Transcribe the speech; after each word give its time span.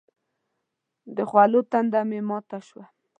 د 1.15 1.17
خولو 1.29 1.59
تنده 1.71 2.01
مې 2.09 2.19
ماته 2.29 2.59
شوه. 2.67 2.85